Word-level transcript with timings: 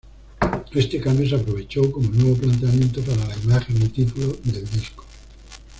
Este 0.73 0.99
cambio 0.99 1.29
se 1.29 1.35
aprovechó 1.35 1.91
como 1.91 2.09
nuevo 2.09 2.35
planteamiento 2.37 3.01
para 3.03 3.23
la 3.27 3.35
imagen 3.37 3.83
y 3.83 3.89
título 3.89 4.33
del 4.43 4.67
disco. 4.67 5.05